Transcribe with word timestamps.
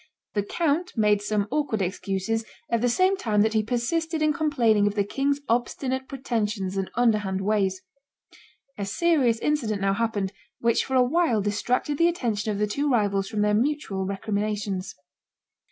The 0.33 0.41
count 0.41 0.93
made 0.97 1.21
some 1.21 1.47
awkward 1.51 1.79
excuses, 1.79 2.43
at 2.71 2.81
the 2.81 2.89
same 2.89 3.15
time 3.15 3.43
that 3.43 3.53
he 3.53 3.61
persisted 3.61 4.23
in 4.23 4.33
complaining 4.33 4.87
of 4.87 4.95
the 4.95 5.03
king's 5.03 5.41
obstinate 5.47 6.07
pretensions 6.07 6.75
and 6.75 6.89
underhand 6.95 7.41
ways. 7.41 7.83
A 8.79 8.85
serious 8.85 9.37
incident 9.37 9.79
now 9.79 9.93
happened, 9.93 10.33
which 10.59 10.85
for 10.85 10.95
a 10.95 11.03
while 11.03 11.39
distracted 11.39 11.99
the 11.99 12.07
attention 12.07 12.51
of 12.51 12.57
the 12.57 12.65
two 12.65 12.89
rivals 12.89 13.27
from 13.27 13.41
their 13.43 13.53
mutual 13.53 14.07
recriminations. 14.07 14.95